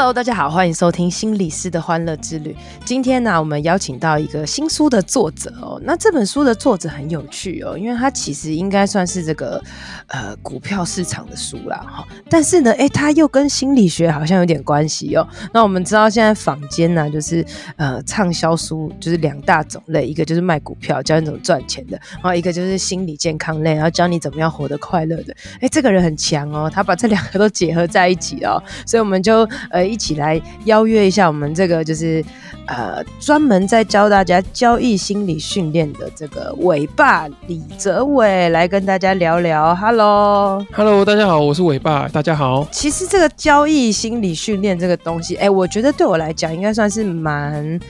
[0.00, 2.56] Hello，大家好，欢迎收听心理师的欢乐之旅。
[2.86, 5.78] 今天呢，我们邀请到一个新书的作者哦。
[5.84, 9.62] 那这本书的作者很有趣哦，因为他其实应该算是这个
[10.06, 12.08] 呃股票市场的书啦哈。
[12.30, 15.28] 但是呢，诶，他又跟心理学好像有点关系哦。
[15.52, 17.44] 那我们知道现在坊间呢，就是
[17.76, 25.36] 呃畅销书就是两大种类，一个就是卖股票教你怎么赚钱的，然后一个就是心理健康类，然后教你怎么样活得快乐的。
[25.60, 29.89] 诶，这个人很强哦，他把这两个都结合在一起哦，所以我们就呃。
[29.90, 32.24] 一起来邀约一下我们这个就是
[32.66, 39.74] 呃专门在教大家交易心理训练的这个伟爸李哲伟来跟大家聊聊。
[39.74, 42.66] Hello，Hello，大家好，我是伟爸，大家好。
[42.70, 47.80] 其实这个交易心理训练这个东西，哎、欸，我觉得对我来讲应该算是蛮。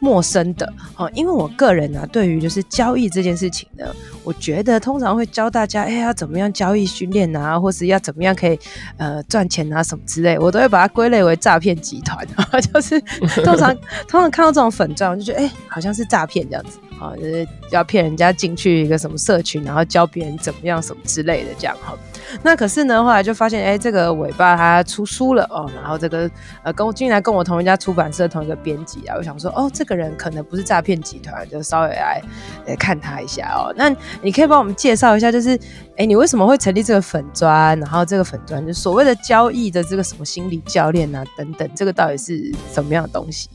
[0.00, 3.84] 陌生的哦，因为我个人呢、啊，对于就是交易这件事情呢，
[4.28, 8.58] 我觉得通常会教大家，哎，要怎么样交易训练啊，或是要怎么样可以
[8.98, 12.18] 呃赚钱啊什么之类，我都会把它归类为诈骗集团，
[12.60, 13.00] 就是
[13.42, 13.74] 通常
[14.06, 16.78] 通常看到这种粉状，就觉得哎，好像是诈骗这样子。
[17.00, 21.96] 啊，就是要骗人家进去一个什么社群，然后教别人怎么样什么之类的这样哈。
[22.42, 26.30] 那可是呢，后来就发现，哎、这个尾巴他出书了哦，然后这个
[26.62, 32.22] 呃，跟我竟然跟我同一家出版社同一个编辑啊，我想说，哦，这个人可能不是诈骗集团，就稍微来
[32.66, 33.72] 来看他一下哦。
[33.76, 33.88] 那
[34.22, 35.58] 你可以帮我们介绍一下，就是
[35.96, 37.78] 哎、你为什么会成立这个粉专？
[37.80, 43.48] 然后这个粉专就所谓的交易的这个什么心理教练啊等等，这个到底是什么样的东西？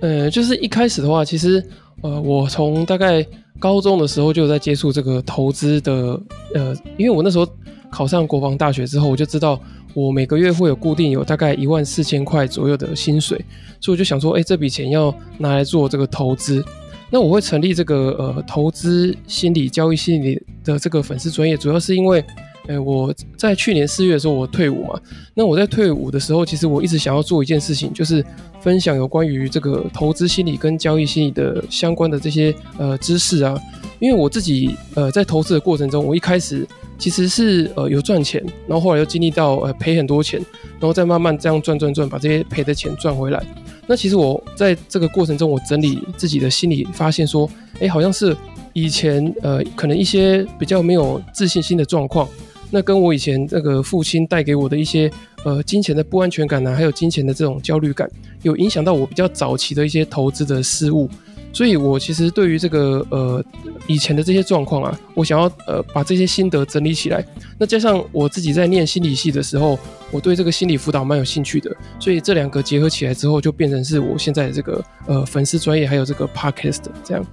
[0.00, 1.64] 呃，就是一开始的话，其实。
[2.00, 3.26] 呃，我从大概
[3.58, 6.20] 高中的时候就在接触这个投资的，
[6.54, 7.46] 呃，因为我那时候
[7.90, 9.60] 考上国防大学之后，我就知道
[9.94, 13.36] 我每个月会有固定有大概一万四千块左右的薪水，
[13.80, 16.64] 所以我就想说，哎，这笔钱要拿来做这个投资，
[17.10, 22.24] 那我会成立这个呃投资心理交易心理的这个粉丝专业，主要是因为。
[22.68, 25.00] 哎，我在去年四月的时候，我退伍嘛。
[25.34, 28.24] 那我在退伍的时候，其实我一直想要做一件事情，就是
[28.60, 33.58] 分享有关于这个投资心理跟交易心理的相关的这些呃知识啊。
[34.00, 36.64] 因为我自己呃在投资的过程中，我一开始
[36.98, 40.38] 其实是呃有赚钱，然后后来又经历到呃赔很多钱，
[40.78, 43.42] 然后再慢慢这样赚赚赚，把这些赔的钱赚回来。
[43.86, 47.48] 那其实我在这个过程中，我整理自己的心理，发现说，
[47.80, 48.36] 哎，好像是
[48.74, 52.28] 以前呃可能一些比较没有自信心的状况。
[52.70, 55.10] 那跟我以前这个父亲带给我的一些
[55.44, 58.10] 呃金钱的不安全感呢、还有金钱的这种焦虑感，
[58.42, 61.08] 有影响到我比较早期的一些投资的事物，
[61.52, 63.44] 所以我其实对于这个呃
[63.86, 67.24] 以前的这些状况啊，我想要呃把这些心得整理起来。
[67.58, 69.78] 那加上我自己在念心理系的时候，
[70.10, 77.24] 我对这个心理辅导蛮有兴趣的，所以这两个结合起来之后，就变成是我现在的这个呃粉丝专业还有这个 podcast 这样。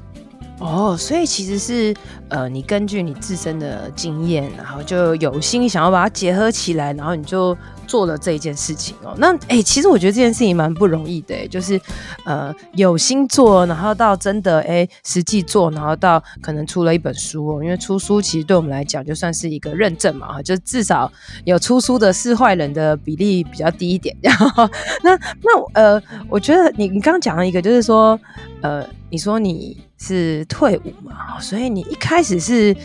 [0.57, 1.93] 哦，所以其实是
[2.29, 7.55] 呃，你根据你自身的经验，然后就有心想要把它结合起来，然后你就
[7.85, 9.13] 做了这一件事情哦。
[9.17, 11.79] 那哎、其实我觉得这件事情蛮不容易的，就是
[12.25, 17.61] 呃有心做，然后到真的哎、实际做，然后到可能出了一本书哦。
[17.61, 21.11] 因为出书其实对我们来讲就算是一个认证嘛，就至少
[21.43, 24.15] 有出书的是坏人的比例比较低一点。
[24.23, 24.67] 然后
[25.03, 28.17] 那那呃，我觉得你你刚刚讲了一个，就是说
[28.61, 29.77] 呃，你说你。
[29.97, 31.39] 是退伍嘛？
[31.39, 32.75] 所以你一开始是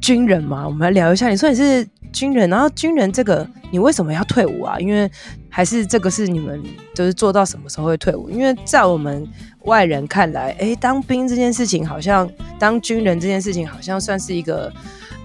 [0.00, 0.66] 军人嘛？
[0.66, 1.28] 我们来聊一下。
[1.28, 4.78] 你说你是军人，然后军人这个你为什么要退伍啊？
[4.78, 5.10] 因为
[5.48, 6.62] 还是这个是你们
[6.94, 8.28] 就是做到什么时候会退伍？
[8.28, 9.26] 因为在我们
[9.64, 14.70] 外人看来，哎、当兵这件事情好像当军人这件事情好像算是一个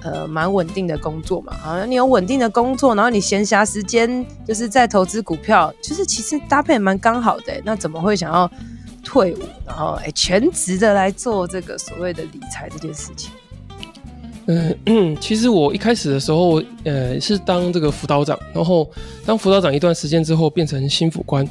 [0.03, 1.53] 呃蛮稳定的工作嘛。
[1.59, 8.49] 好像你有稳定的工作，然后你闲暇时间就是在投资股票，就是其实搭配蛮刚好的、那怎么会想要？
[9.07, 13.31] 退伍，然后哎，全职的来做这个所谓的理财这件事情。
[14.47, 18.89] 嗯嗯，其实我一开始的时候，呃，是当这个辅导长，然后
[19.25, 21.45] 当辅导长一段时间之后，变成新辅官，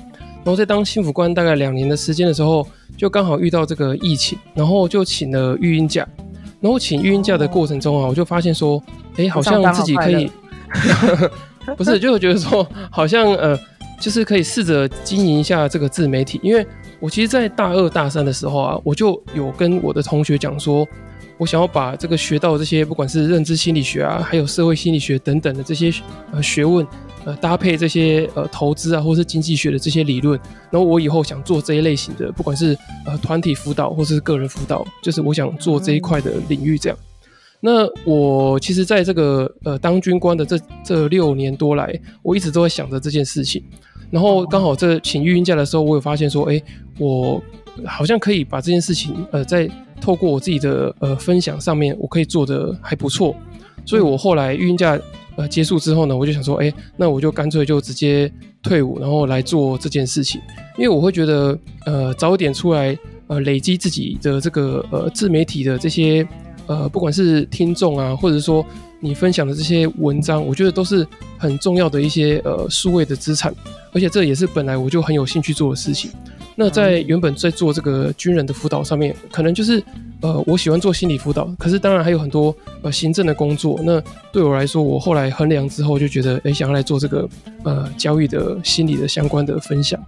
[0.44, 2.66] 然后在当新辅官大概两年的时间的时候，
[2.96, 6.06] 就刚好遇到这个疫情，然后就请了育婴假，
[6.60, 8.82] 然后请育婴假的过程中啊，我就发现说，
[9.16, 10.30] 哎，好像自己可以，
[11.76, 13.58] 不是，就觉得说，好像呃，
[14.00, 16.66] 就是可以试着经营一下这个自媒体，因为。
[16.98, 20.88] 我其实，在大二大三的时候啊，我就有跟我的同学讲说，
[21.36, 25.92] 我想要把这个学到这些，不管是认知心理学啊，还有社会心理学等等的这些
[26.32, 26.86] 呃学问，
[27.26, 30.40] 呃，搭配这些呃投资啊，或是经济学的这些理论，
[30.70, 36.98] 然后我以后想做这一类型的，不管是呃团体辅导或是个人辅导，就是我想做这一块的领域这样。
[37.60, 43.62] 那我其实在这个呃当军官的这这六年多来，我一直都在想着这件事情。
[44.10, 46.62] 然后刚好这请育婴假的时候，我有发现说，哎，
[46.98, 47.42] 我
[47.84, 49.68] 好像可以把这件事情呃在
[50.00, 53.34] 透过我自己的呃分享上面，我可以做得还不错。
[53.84, 54.98] 所以我后来育婴假
[55.36, 58.32] 呃结束之后呢，我就想说，哎，那我就干脆就直接
[58.62, 60.40] 退伍，然后来做这件事情。
[60.76, 66.26] 因为我会觉得，呃，早一点出来，呃，累积自己的这个呃自媒体的这些。
[66.68, 68.66] 呃，不管是听众啊，或者说
[69.00, 71.06] 你分享的这些文章，我觉得都是
[71.38, 73.54] 很重要的一些呃数位的资产，
[73.92, 76.10] 而且这也是本来我就很有兴趣做的事情。
[76.58, 79.82] 那在原本在做这个军人的辅导上面，可能就是
[80.22, 83.78] 呃我喜欢做心理辅导，可是当然还有很多呃行政的工作。
[83.82, 84.02] 那
[84.32, 87.28] 对我来说，我后来衡量之后就觉得，哎，想要来做这个
[87.62, 90.02] 呃交易的心理的相关的分享。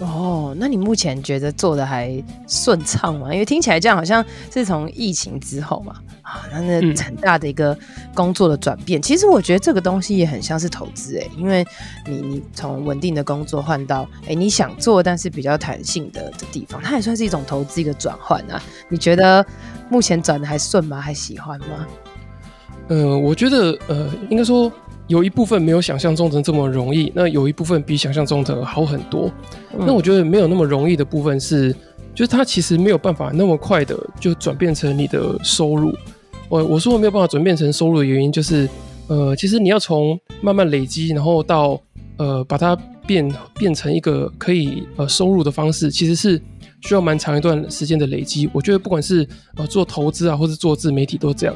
[0.00, 3.32] 哦，那你目前觉得做的还顺畅吗？
[3.32, 5.96] 因为听起来这样好像是从疫情之后嘛，
[6.38, 7.76] 啊，那那很大的一个
[8.14, 9.00] 工作的转变。
[9.00, 11.64] 嗯、其实我觉得这个东西也很像是投资哎、欸，因为
[12.06, 18.60] 你你从稳定的工作换到哎、欸、你想做但是比较弹性的的地方，它也算是一种投资一个转换啊。
[18.88, 19.44] 你觉得
[19.88, 21.00] 目前转的还顺吗？
[21.00, 21.86] 还喜欢吗？
[22.88, 24.70] 嗯、呃，我觉得呃，应该说。
[25.06, 29.30] 有一部分没有想象中的这么容易，那有一部分比想象中的好很多。
[29.74, 31.70] 嗯、那我觉得没有那么容易的部分是，
[32.14, 35.94] 就是它其实没有办法那么快的就转变成你的收入。
[36.48, 38.68] 我我说我没有办法转变成收入的原因就是，
[39.08, 41.80] 呃，其实你要从慢慢累积，然后到
[42.16, 42.76] 呃把它
[43.06, 46.40] 变变成一个可以呃收入的方式，其实是
[46.82, 48.48] 需要蛮长一段时间的累积。
[48.52, 49.26] 我觉得不管是
[49.56, 51.54] 呃做投资啊，或是做自媒体都这样。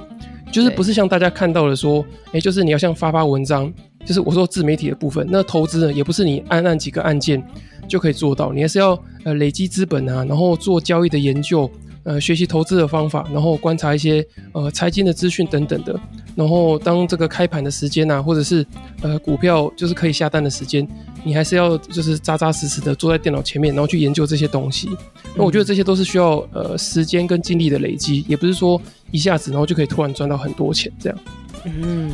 [0.50, 3.70] 就是不是像大家看到的说，哎、欸，就是你要像发发文章，
[4.06, 7.42] 就是我说自媒体的部分，那投资呢，也不是你按按几个按键
[7.88, 11.70] 就可以做到，你还是要呃累积资本啊，然后做交易的研究，
[12.04, 15.98] 呃，学习投资的方法，然后观察一些呃财经的资讯等等的，
[16.36, 18.64] 然后当这个开盘的时间啊，或者是
[19.02, 20.86] 呃股票就是可以下单的时间，
[21.24, 24.88] 你还是要就是扎扎实实的坐在电脑前面，然后去研究这些东西。
[25.34, 28.80] 那我觉得这些都是需要呃时间跟精力的累积，也不是说。
[29.10, 31.18] 一下子，然后就可以突然赚到很多钱，这样。
[31.64, 32.10] 嗯，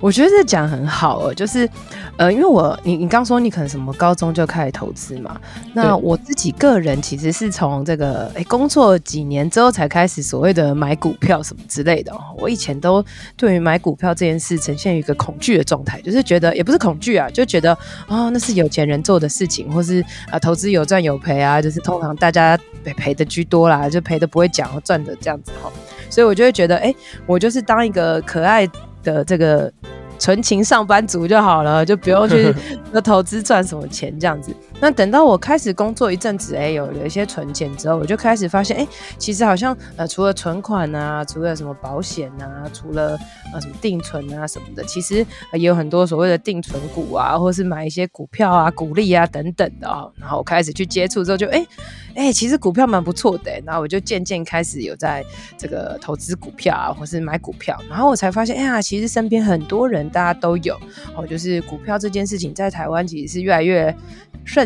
[0.00, 1.68] 我觉得这讲很好哦，就是，
[2.16, 5.38] 呃，因为我你你刚说你可能什么高中就开始投资嘛，
[5.74, 12.18] 那我自己个人其实是从这个哎工作几年之后才开始所谓的买股票什么之类的哦。
[12.38, 13.04] 我以前都
[13.36, 17.76] 对于买股票这件事呈现一个恐惧的状态，就是觉得也不是恐惧啊，就觉得
[18.08, 25.70] 哦那是有钱人做的事情，或是啊投资有赚有赔啊，就是通常大家赔赔的居多啦，就赔的不会讲，赚的这样子哈。
[26.08, 28.68] 所以我就会觉得，哎、欸，我就是当一个可爱
[29.02, 29.72] 的这个
[30.18, 32.54] 纯情上班族就好了，就不用去
[33.04, 34.52] 投资赚什么钱这样子。
[34.80, 38.88] 那等到我开始工作一阵子，哎、欸，有了一些存钱之后，我就开始发现，哎、
[39.18, 43.18] 其实好像呃，除了存款啊，除了什么保险啊，除了
[43.52, 50.12] 呃什么定存啊什么的，其实、也有很多所谓的定存股啊，或是买一些股票啊、股利啊等等的啊、喔。
[50.18, 51.66] 然后我开始去接触之后就，哎
[52.14, 55.22] 哎，其实股票蛮不错的、然后我就渐渐开始有在
[55.58, 57.78] 这个投资股票啊，或是买股票。
[57.88, 60.74] 然后我才发现，哎呀，其实身边很多人大家都有
[61.14, 63.94] 哦，就是股票这件事情在台湾其实是越来越。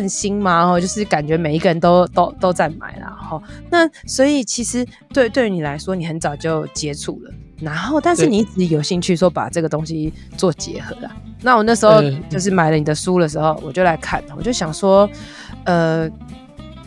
[0.05, 3.41] 顺心嘛，哈，就是感觉每一个人都都都在买啦，哈。
[3.71, 11.11] 那所以其实对对于你来说，你很早就接触了，然后但是你一直有兴趣说把这个东西做结合啦。
[11.41, 15.09] 那我那时候就是买了你的书的时候，我就来看，我就想说，
[15.63, 16.07] 呃，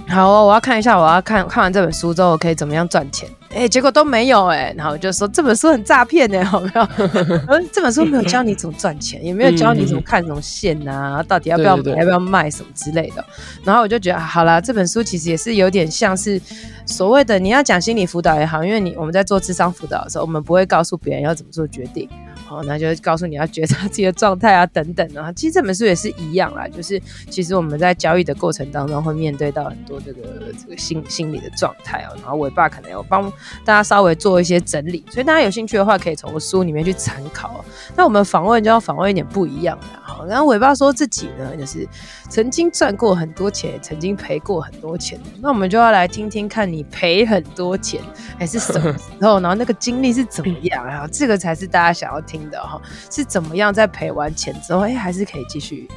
[0.07, 3.28] 好哦，我要看一下，我要看看完这本书之后，我可以怎么样赚钱。
[3.50, 6.88] 哎、欸，结果都没有哎、欸，然后我就说这本书很诈骗哎，好没有？
[7.73, 13.25] 这本书没有教你怎么赚钱，也没有教你怎么看什么线啊，到底要不要买，要不要卖什么之类的。
[13.64, 16.40] 然后我就觉得，好啦，这本书其实也是有点像是
[16.85, 22.09] 所谓的你要讲心理辅导也好，因为你我们在做智商辅导的时候，我们不会告诉别人要怎么做决定。
[22.50, 25.31] 哦，那就告诉你要觉察自己的状态啊，等等啊。
[25.33, 30.23] 其实这本书也是一样啦，就是其实我们在交易的过程当中会面对到很多这个
[30.59, 32.17] 这个心心理的状态哦。
[32.23, 33.31] 然后尾爸可能有帮
[33.64, 37.64] 大家稍微做一些整理，所以大家有兴趣的话，可以从书里面去参考。
[37.95, 39.87] 那我们访问就要访问一点不一样的。
[40.00, 41.87] 好，然后尾爸说自己呢，就是
[42.31, 45.21] 曾经赚过很多钱，也曾经赔过很多钱。
[45.43, 48.00] 那我们就要来听听看你赔很多钱
[48.38, 51.07] 还是什么时候，然后那个经历是怎么样啊？
[51.12, 52.38] 这个才是大家想要听。
[52.50, 52.80] 的哈
[53.11, 55.88] 是怎么样，在赔完钱之后，哎、欸，还是可以继续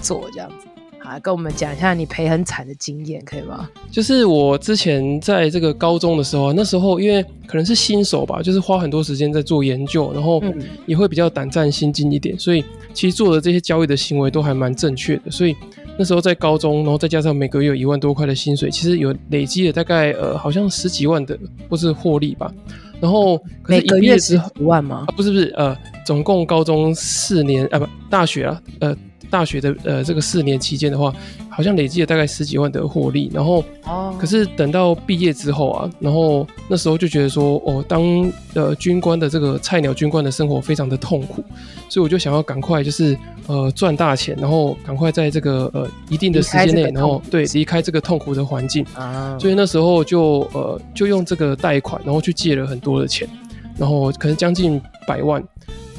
[0.00, 0.66] 做这样子
[1.02, 1.18] 啊？
[1.18, 3.68] 跟我们讲一下你赔很惨的经验，可以吗？
[3.90, 10.42] 就是我之前在这个高中的时候，那时候因为可能是新手吧，就是花很多时间在做研究，然后
[10.86, 15.30] 也会比较胆战心惊一点，所以其实做的这些交易的行为都还蛮正确的。
[15.30, 15.54] 所以
[15.96, 21.38] 那时候在高中，然后再加上每个月有一万多块的薪水，其实有累积了大概呃好像十几万的
[21.68, 22.52] 或是获利吧。
[23.04, 25.04] 然然后可是一每个月十万吗？
[25.06, 28.96] 啊，不是不是，呃，总共高中四年啊，不，大学啊，呃。
[29.30, 31.14] 大学的呃这个四年期间的话，
[31.48, 33.64] 好像累积了大概十几万的获利，然后，
[34.18, 38.02] 可是等到毕业之后啊，然后那时候就觉得说，哦，当
[38.54, 41.44] 呃军官的这个菜鸟军官的生活非常的痛苦，
[41.88, 43.16] 所以我就想要赶快就是
[43.46, 48.84] 呃赚大钱，然后赶快在这个呃一定的时间内，然后对离开这个痛苦的环境。
[48.94, 53.28] 啊，所以那时候就呃就用这个贷款，然后去借了很多的钱，
[53.78, 55.42] 然后可能将近百万。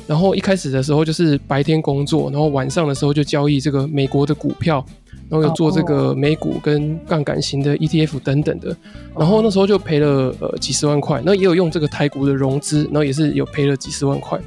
[0.07, 4.85] 然后一开始的时候就是白天工作，然后晚上的时候就交易这个美国的股票，
[5.29, 8.75] 然后有做这个美股跟杠杆型的 ETF 等等的，
[9.17, 14.39] 然后那时候就赔了呃几十万块，那也有用这个台股的融资，然后也是有赔了几十万块。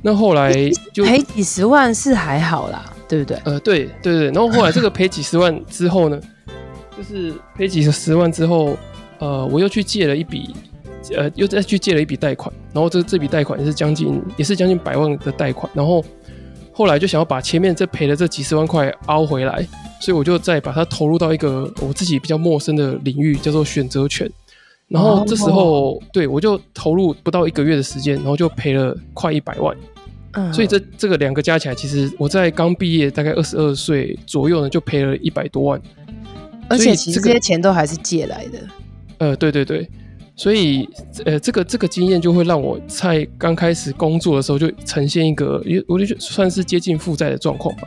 [0.00, 0.52] 那后来
[0.92, 3.36] 就赔几十万是还好啦，对不对？
[3.44, 4.24] 呃，对对对。
[4.26, 6.20] 然后后来这个 赔几十万之后呢，
[6.96, 8.76] 就是赔几十万之后，
[9.18, 10.54] 呃，我又去借了一笔。
[11.14, 16.04] 呃，又再去借了一笔贷款，然后这这笔贷款也是将近，也是将近百万的贷款，然后
[16.72, 19.66] 后来就想要把前面这赔的这几十万块凹回来，
[20.00, 24.30] 所以我就再把它投入到一个我自己比较陌生的领域，叫做选择权。
[24.88, 29.74] 然后这时候，对，我就投入不到一个月的时间，然后就赔了快一百万。
[30.32, 35.80] 嗯，所以这这个两个加起来，其实我在刚毕业大概二十二岁左右呢，就赔了一百多万。
[36.68, 38.58] 而且其实这些钱都还是借来的。
[39.18, 39.88] 呃，对对对。
[40.34, 40.88] 所以，
[41.24, 47.82] 呃，这个这个经验就会让我在刚开始工作的时候就呈现一个，我就算是接近负债的状况吧。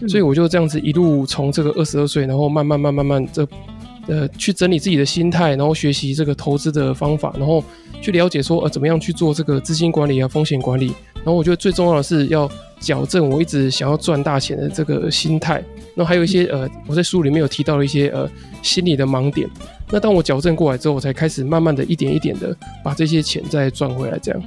[0.00, 0.08] 嗯。
[0.08, 3.48] 所以我就这样子一路从这个二十二岁，然后慢慢慢慢慢这，
[4.06, 7.64] 呃，去整理自己的心态，然后学习这个投资的方法，然后
[8.02, 10.92] 去了解说，呃，怎么样去做这个资金管理啊、风险管理。
[11.14, 12.48] 然后我觉得最重要的是要
[12.78, 15.64] 矫正我一直想要赚大钱的这个心态。
[15.96, 18.30] 然后还有一些呃，我在书里面有提到了一些呃
[18.62, 19.48] 心理的盲点。
[19.90, 24.42] 那当我矫正过来之后，我才开始慢慢的一点一点的把这些钱再赚回来，这样。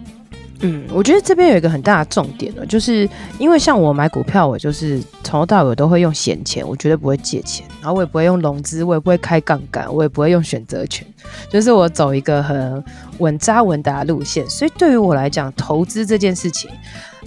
[0.62, 11.08] 嗯，我觉得这边有一个很大的重点呢，就是因为像我买股票，我就是从头到尾都会用闲钱，我绝对不会借钱，然后我也不会用融资，我也不会开杠杆，我也不会用选择权，
[11.50, 12.84] 就是我走一个很
[13.20, 14.48] 稳扎稳打的路线。
[14.50, 16.70] 所以对于我来讲，投资这件事情，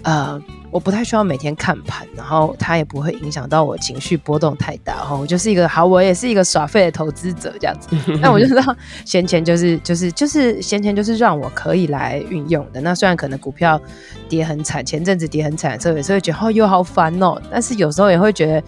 [0.02, 0.42] 呃。
[0.72, 4.94] 我不太需要每天看盘，然后它也不会影响到我情绪波动太大。
[4.94, 7.94] 然后我就是一个好，我也是一个耍废的投资者这样子。
[8.22, 12.80] 那我就知道闲钱就是就是就是闲钱就是让我可以来运用的。
[12.80, 13.78] 那虽然可能股票
[14.30, 17.38] 跌很惨，前阵子跌很惨，的时候有时候会觉得哦又好烦哦。
[17.50, 18.62] 但是有时候也会觉得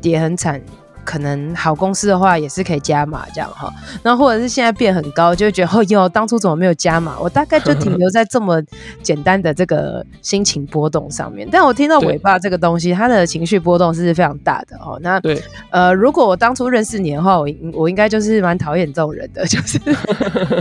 [0.00, 0.58] 跌很惨。
[1.04, 7.18] 可能好公司的话也是可以加码这样哈，然后或者是现在变很高，就会觉得哦哟，当初怎么没有加码？
[7.20, 8.62] 我大概就停留在这么
[9.02, 11.48] 简单的这个心情波动上面。
[11.50, 14.98] 但我听到尾巴这个东西，它的情绪波动是非常大的哦。
[15.02, 19.78] 那对，呃，如果我当初认识你的话，我我应该就是蛮讨厌这种人的， 就是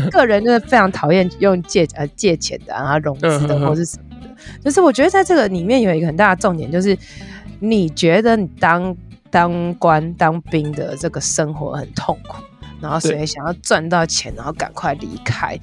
[0.09, 4.27] 个人就是非常讨厌用借呃借钱的啊融资的或是什么的。
[4.63, 6.97] 就是我觉得在这个里面有一个很大的重点，就是
[7.59, 8.95] 你觉得你当。
[9.31, 12.35] 当官当兵的这个生活很痛苦，
[12.81, 15.57] 然后所以想要赚到钱，然后赶快离开，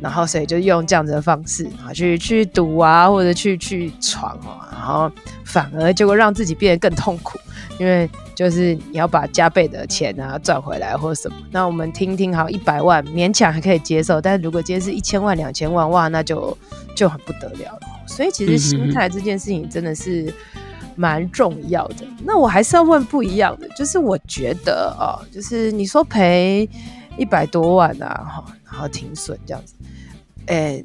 [0.00, 5.12] 然后所以就用这样子的方式啊去去赌啊，或者去去闯啊，然后
[5.44, 7.38] 反而就会让自己变得更痛苦，
[7.78, 11.36] 因为就是你要把加倍的钱啊赚回来或者什么。
[11.50, 16.56] 那我们听听好，一百万勉强还可以接受，但是如果今天是一千万、两千万，哇，那就
[16.96, 17.80] 就很不得了了。
[18.06, 20.32] 所以其实心态这件事情真的是。
[21.00, 26.68] 蛮重要的，那我还是要问不一样的，就是我觉得哦，就是你说赔
[27.16, 29.72] 一百多万啊，哈，然后停损这样子，
[30.48, 30.84] 哎、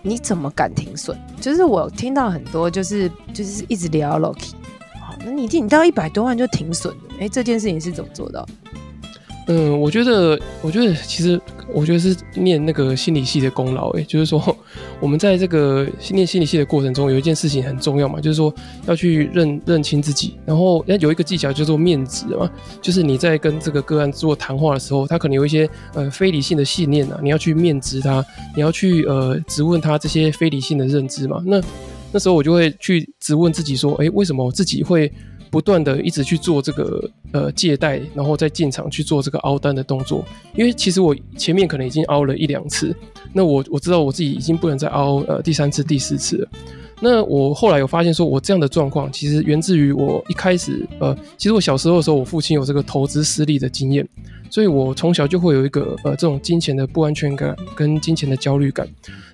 [0.00, 1.18] 你怎么敢停损？
[1.40, 4.52] 就是我听到很多，就是就是一直聊 Loki，
[5.04, 8.46] 好，那你听你到一百多万就停损，哎、欸，这件事情是怎么做到？
[9.48, 11.40] 嗯，我觉得，我觉得其实，
[11.72, 14.56] 我觉得是念那个心理系的功劳诶，就是说，
[15.00, 18.52] 我们在这个念心理系的过程中，有一件事情很重要嘛，就是说
[18.86, 28.24] 要去认认清自己，然后要有一个技巧叫做面质嘛，就是你在跟这个个案做谈话的时候，他可能有一些呃非理性的信念啊，你要去面质他，
[28.56, 31.60] 你要去呃质问他这些非理性的认知嘛，那
[32.12, 35.12] 那时候我就会去质问自己说，诶，为什么我自己会？
[35.50, 40.24] 不断的一直去做这个呃借贷，然后再进场去做这个凹单的动作，
[40.54, 42.94] 因为其实我前面可能已经凹了一两次，
[43.32, 46.48] 那我我知道我自己已经不能再凹呃第三次、第四次了。
[47.00, 54.04] 那我后来有发现说，我这样的状况其实源自于我一开始呃，其实我小时候的时候，我父亲有这个投资失利的经验，
[54.50, 58.88] 所以我从小就会有一个呃这种金钱的不安全感跟金钱的焦虑感。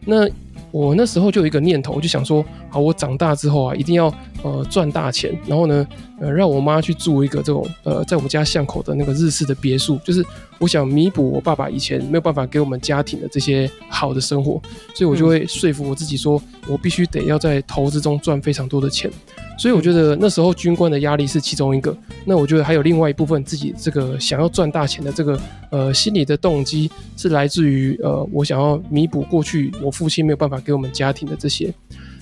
[0.04, 0.28] 那
[0.74, 4.12] 我那时候就有一个念头，我就想说，好，我长大之后啊，一定要
[4.42, 5.86] 呃赚大钱，然后呢，
[6.18, 10.26] 呃，让我妈去住一个这种呃，在我们家巷口的那个日式的别墅，就是
[10.64, 14.52] 我想弥补我爸爸以前没有办法给我们家庭的这些好的生活，
[14.94, 19.10] 所以我就会说服我自己说，我必须得要在投资中赚非常多的钱。
[19.58, 21.94] 所以我觉得那时候军官的压力是其中一个，
[22.24, 25.38] 那我觉得还有另外一部分自己这个想要赚大钱的这个
[25.70, 31.70] 呃心理的动机是来自于呃我想要弥补过去我父亲没有办法给我们家庭的这些。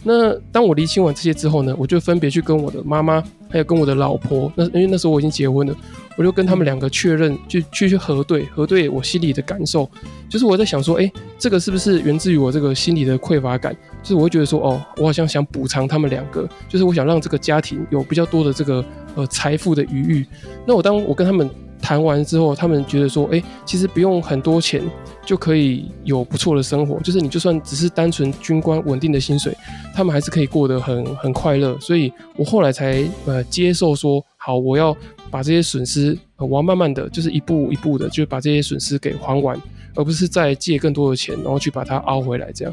[0.05, 5.75] 那当我厘清完这些之后呢，我就分别去跟我的妈妈，还有跟我的老婆，那因为那时候我已经结婚了，
[6.17, 9.89] 我就跟他们两个确认，去去去核对核对我心里的感受，
[10.29, 13.77] 就是我在想说，诶，这个是不是源自于我这个心理的匮乏感？
[14.03, 20.27] 就是我会觉得说，哦，我好像想补偿他们两个，就是我想让这个家庭有比较多的这个呃财富的余裕。
[20.67, 21.49] 那我当我跟他们。
[21.83, 24.81] 谈完之后，他们觉得说，哎、欸，其实不用很多钱
[25.27, 29.53] 就可以有不错的生活，就是你就算只是单纯军官稳定的薪水，
[29.93, 31.77] 他们还是可以过得很很快乐。
[31.81, 34.97] 所以我后来才呃接受说，好，我要
[35.29, 39.61] 把这些损失，呃、我要慢慢的就是一步一步的就把这些损失给还完，
[39.97, 42.73] 而不是再借更多的钱，然后去把它凹回来这样。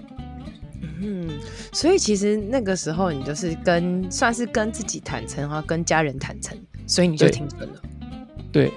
[1.02, 1.28] 嗯，
[1.74, 7.76] 所以其实那个时候你就是跟算是跟自己坦诚，然后跟家人坦诚，所以你就停损了。
[8.52, 8.66] 对。
[8.66, 8.72] 对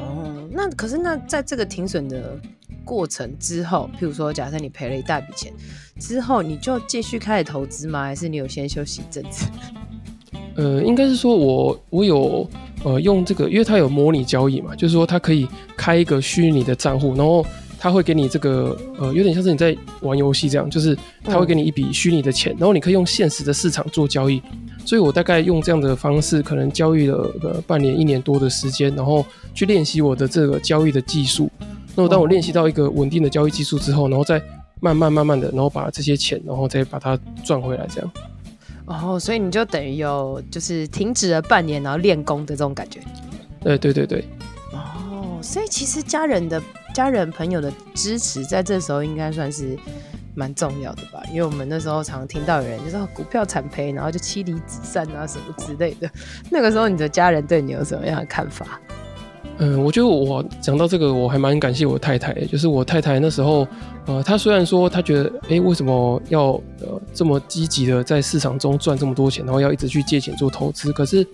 [0.00, 2.38] 哦，那可是那在这个停损的
[2.84, 5.52] 过程之后，譬如说，假设你赔了一大笔钱
[5.98, 8.02] 之后，你就继续开始投资吗？
[8.04, 9.46] 还是你有先休息一阵子？
[10.56, 12.48] 呃，应该是说我我有
[12.82, 17.46] 呃用这个，因为它有模拟交易嘛，就是说它可以开一个虚拟的账户，然后
[17.78, 24.42] 它会给你这个呃有点像是你在玩游戏这样，就是它会给你一笔虚拟的钱，嗯、然后你可以用现实的市场做交易。
[24.84, 31.48] 所以我大概用这样的方式，可能交易了个半年、一年多的时间，然后去练习我的这个交易的技术。
[31.94, 34.42] 那么当我练习到一个稳定的交易技术之后，然后再
[34.80, 38.10] 慢慢慢慢的，然后把这些钱，然后再把它赚回来，这样。
[38.86, 43.00] 哦，所以你就等于有就是停止了半年，然后练功的这种感觉。
[43.62, 44.24] 对对对对。
[44.72, 46.60] 哦，所以其实家人的
[46.94, 49.78] 家人朋友的支持，在这时候应该算是。
[50.34, 56.10] 蛮重要的吧，因为我们那时候常听到有人就说股票惨赔，然后就妻离子散啊什么之类的。
[56.50, 58.80] 那个时候你的家人对你有什么样的看法？
[59.62, 63.68] 嗯，我觉得我讲到这个，我还蛮感谢我太太，就是我太太那时候，
[64.06, 70.90] 呃，她虽然说她觉得，哎，为什么要呃这么积极的在市场中赚这么多钱，然后要一直去借钱做投资？
[70.94, 71.26] 可是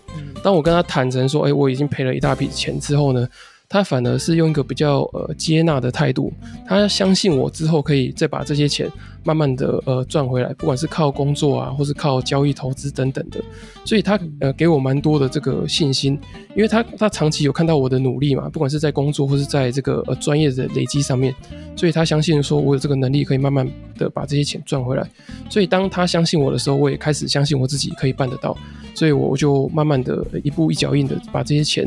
[0.43, 3.29] 当我跟她坦诚说，哎，我已经赔了一大笔钱之后呢，
[3.69, 6.33] 他反而是用一个比较呃接纳的态度，
[6.67, 8.91] 他相信我之后可以再把这些钱
[9.25, 13.43] 慢慢的呃赚回来，不管是靠工作啊，或是靠交易投资等等的，
[13.85, 16.19] 所以他呃给我蛮多的这个信心，
[16.55, 21.35] 因为他他长期有看到我的努力嘛，不管是在工作或是在这个呃专业的累积上面，
[21.75, 25.05] 所以他相信说我有这个能力可以慢慢的把这些钱赚回来，
[25.51, 28.57] 所以当他相信我的时候，我也开始相信我自己可以办得到，
[28.95, 31.85] 所以我就慢慢的一步一脚印的把这些钱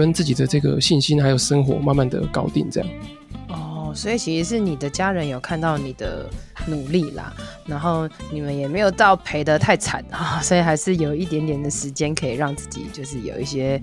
[0.00, 1.22] 跟自己的这个信心。
[1.22, 2.90] 还有生活，慢慢的搞定这样。
[3.48, 6.28] 哦，所以其实是你的家人有看到你的
[6.66, 7.32] 努力啦，
[7.66, 13.80] 然后你们也没有到赔的太惨啊，所以还是有一点点的时间可以让自己就是有一些。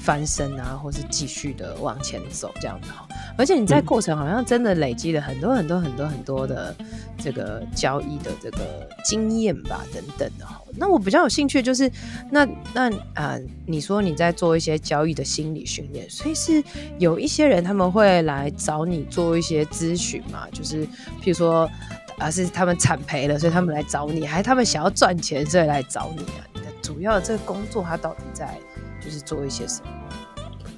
[0.00, 3.06] 翻身啊，或是继续的往前走，这样子哈。
[3.36, 6.74] 而且你在过程好像真的累积了很多很多很多很多的
[7.18, 10.60] 这个交易的这个经验吧，等等的哈。
[10.74, 11.90] 那我比较有兴趣就是，
[12.30, 16.62] 那那啊、你说你在做一些交易的心理训练，所以是
[16.98, 20.48] 有一些人他们会来找你做一些咨询嘛？
[20.50, 20.86] 就是
[21.22, 21.70] 譬如说，
[22.18, 26.46] 而、呃、是他们惨赔了，所以他们来找你，还是他们想要赚钱，所以来找你啊？
[26.54, 28.58] 你的主要这个工作，它到底在？
[29.04, 29.88] 就是做一些什么？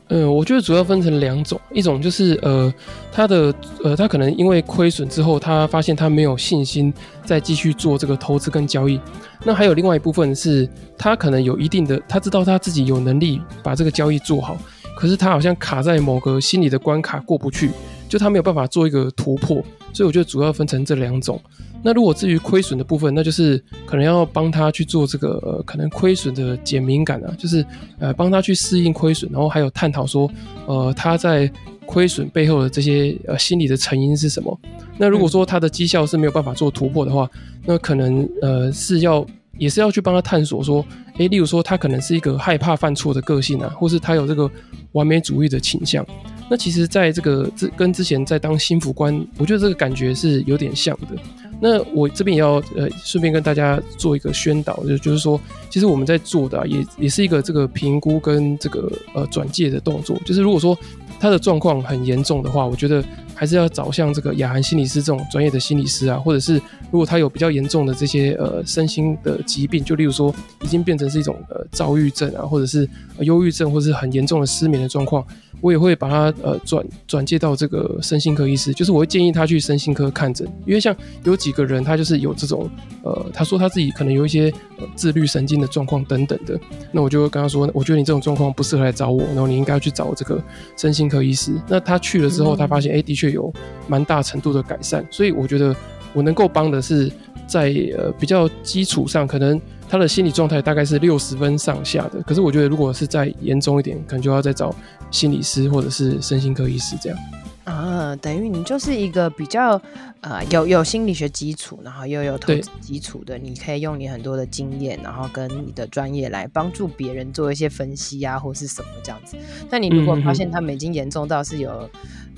[0.09, 2.73] 嗯，我觉得主要分成两种，一种就是呃，
[3.11, 6.93] 他的呃，他可能因为亏损之后，他发现他没有信心
[7.25, 9.01] 再继续做这个投资跟交易。
[9.43, 14.59] 那还有另外一部分是，他可能有一定的，他知道他自己有能力把这个交易做好，
[14.99, 17.71] 可是他好像卡在某个心理的关卡过不去，
[18.12, 19.57] 就他没有办法做一个突破。
[19.94, 21.40] 所以我觉得主要分成这两种。
[21.83, 27.64] 那如果至于亏损的部分，那就是可能要帮他去做这个呃，可能亏损的减敏感啊，就是
[27.98, 30.31] 呃帮他去适应亏损，然后还有探讨说，
[30.66, 31.51] 呃他在
[31.87, 34.61] 亏损背后的这些呃心理的成因是什么。
[34.98, 37.29] 那如果说他的绩效是没有办法做突破的话，
[37.64, 39.27] 那可能呃是要
[39.62, 40.85] 也是要去帮他探索说，
[41.18, 44.51] 诶，例如说他可能是一个害怕犯错的个性啊，或是他有这个
[44.90, 46.05] 完美主义的倾向。
[46.51, 51.16] 那其实在这个之跟之前在当心辅官，我觉得这个感觉是有点像的。
[51.61, 60.20] 那我这边也要呃顺便跟大家做一个宣导，就就是说，其实我们在做的、也也是一个这个评估跟这个呃转介的动作。
[60.25, 60.77] 就是如果说
[61.23, 63.01] 他的状况很严重的话，我觉得
[63.33, 66.55] 还是要找像这个雅涵心理师这种专业的心理师啊，或者是
[66.91, 72.89] 如果他有比较严重的这些呃身心的疾病，就例如说已经变成是一种呃躁郁症啊，或者是
[73.21, 75.25] 忧郁症，或者是很严重的失眠的状况，
[75.62, 80.94] 我也会把他呃转转介到这个身心科医师，就是我会建议他去身心科看诊，因为像
[81.25, 82.68] 有几个人他就是有这种
[83.03, 90.42] 呃，他说他自己可能有一些呃自律神经的状况等等的，那我就会跟他说，我觉得你这种状况不适合来找我，然后你应该要去找这个
[90.77, 91.53] 身心科医师。
[91.68, 93.53] 那他去了之后，他发现哎、欸，的确有
[93.87, 95.75] 蛮大程度的改善，所以我觉得
[96.12, 97.09] 我能够帮的是
[97.46, 104.75] 在呃比较基础上，可能他的心理状态大概是六十分上下的，可是我觉得如果是再严重一点，可能就要再找
[105.12, 107.18] 心理师或者是身心科医师这样。
[107.64, 109.81] 啊，等于你就是一个比较
[110.20, 119.37] 呃有有心理学基础，然后又有投资基础的，你可以用你很多的经验，然后跟你的专业来帮助别人做一些分析啊，或是什么这样子。
[119.70, 121.88] 那你如果发现他们已经严重到是有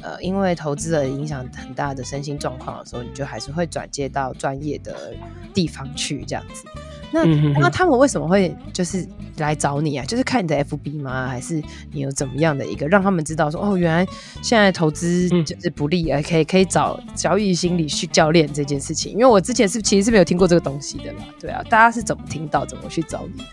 [0.02, 5.14] 呃因为投资而影响很大的身心状况的时候，你就还是会转介到专业的
[5.54, 6.66] 地方去这样子。
[7.12, 7.24] 那
[7.60, 9.06] 那他们为什么会就是
[9.38, 10.04] 来找你啊？
[10.04, 11.28] 就是看你的 FB 吗？
[11.28, 11.62] 还是
[11.92, 14.06] 你有怎么样的一个让他们知道说哦，原来
[14.42, 19.12] 现在投资就是不利，嗯可以可以找交易心理去教练这件事情？
[19.12, 21.18] 因为我之前是其实是没有听过这个东西的啦。
[21.40, 23.44] 对啊，大家是怎么听到，怎么去找你的？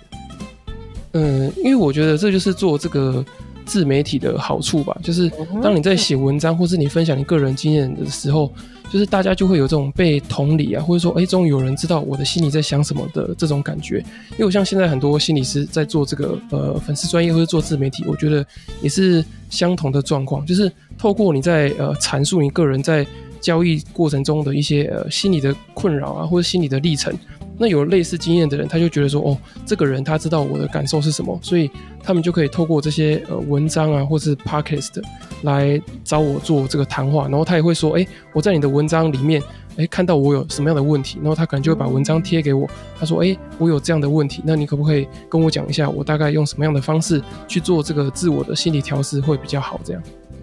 [1.13, 3.23] 嗯，因为我觉得这就是做这个
[3.65, 8.51] 自媒体的好处吧，就是当你在写文章或是你分享你个人经验的时候。
[8.91, 13.99] 就是大家就会有这种被同理啊，或者说，哎，终于有人知道我的心里在想什么的这种感觉。
[14.31, 18.45] 因为我像现在很多心理师在做这个呃粉丝专业或者做自媒体，我觉得
[18.81, 23.07] 也是相同的状况，就是透过你在呃阐述你个人在
[23.41, 27.13] 交易过程中的一些呃心理的困扰啊，或者心理的历程。
[27.57, 31.69] 那有类似经验的人，他就觉得说，哦，这个人他知道我的感受是什么，所以
[32.01, 34.99] 他们就可以透过这些呃文章啊，或是 podcast
[35.43, 37.27] 来找我做这个谈话。
[37.27, 39.39] 然后他也会说，哎，我在你的文章里面，
[39.77, 42.67] 哎，看到我有什么样的问题，然后他可能就会把文章贴给我。
[42.99, 49.79] 他说，哎，我有这样的问题，那你可不可以跟我讲一下，我大概用什么样的方式去做这个自我的心理调试会比较好？
[49.83, 50.01] 这样。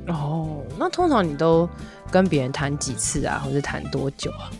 [0.08, 1.68] 哦，那通常你都
[2.10, 4.50] 跟别人谈几次啊，或者谈多久啊？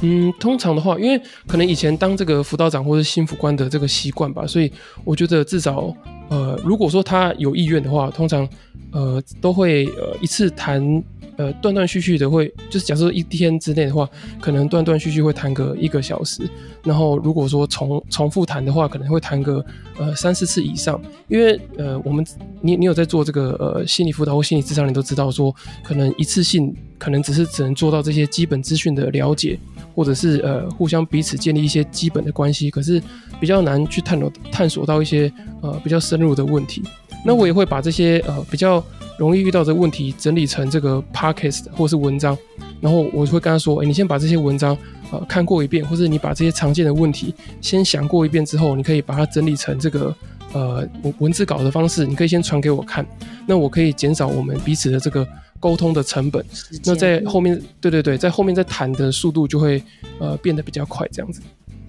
[0.00, 4.72] 嗯，通常的话，因为可能以前当这个辅导长或者心辅官的这个习惯吧，所以
[5.04, 5.94] 我觉得至少，
[6.28, 8.48] 呃，如果说他有意愿的话，通常，
[8.92, 11.02] 呃，都会呃一次谈。
[11.36, 14.08] 呃，断断续续的会，就是假设一天之内的话，
[14.40, 16.42] 可能断断续续会谈个一个小时。
[16.82, 19.64] 然后如果说重重复谈的话，可能会谈个
[19.98, 21.00] 呃三四次以上。
[21.28, 22.24] 因为呃，我们
[22.60, 29.58] 你你有在做这个呃心理辅导或心理咨商，你都知道说，可能一次性可能只是只能做到这些基本资讯的了解，
[29.94, 33.02] 或者是呃互相彼此建立一些基本的关系，可是
[33.40, 36.82] 比较难去探索探索到一些呃比较深入的问题。
[37.26, 38.84] 那我也会把这些呃比较。
[39.18, 42.36] 容易遇到的问题整理成这个 podcast 或是文章，
[42.80, 44.76] 然后我会跟他说：“诶，你先把这些文章
[45.10, 50.14] 呃看过一遍，或者你把这些常见的问题先想过一遍之后，你可以把它整理成这个
[50.52, 53.06] 呃文字稿的方式，你可以先传给我看，
[53.46, 55.26] 那我可以减少我们彼此的这个
[55.60, 56.44] 沟通的成本。
[56.84, 59.82] 那在后面，对对对，在后面再谈的速度就会
[60.18, 61.40] 呃变得比较快，这样子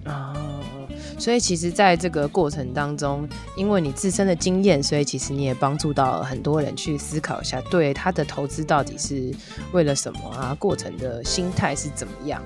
[0.04, 0.32] 啊。”
[1.18, 9.34] 所以其实，在这个过程当中，因为你自身的经验，所以其实你也帮助到很多人去思考一下，对他的投资到底是
[9.72, 10.54] 为了什么啊？
[10.58, 12.42] 过程的心态是怎么样？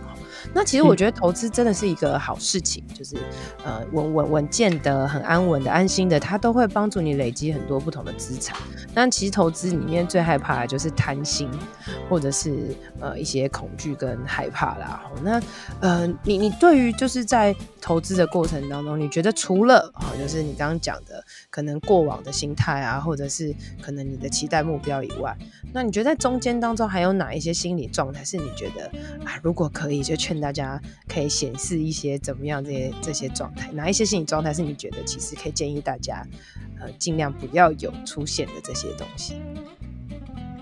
[0.52, 3.16] 那其实我觉得投资真的是一个好事情，嗯、就是
[3.64, 8.56] 呃稳稳稳健的、很安稳的、安心的，它都会帮助你累积很多不同的资产。
[8.94, 11.50] 但其实投资里面最害怕的就是贪心，
[12.08, 15.02] 或者是呃一些恐惧跟害怕啦。
[15.22, 15.40] 那
[15.80, 25.36] 呃你你对于就是在投资的过程当中，你觉得除了啊、哦、就是你刚刚讲的可能过往的心态啊，或者是可能你的期待目标以外，
[25.72, 28.86] 那你觉得在中间当中还有哪一些心理状态是你觉得
[29.24, 36.24] 啊如果可以就全劝大家可以显示一些怎么样这些这些状态，哪一些心理状态是你觉得其实可以建议大家，
[36.78, 39.34] 呃，尽量不要有出现的这些东西？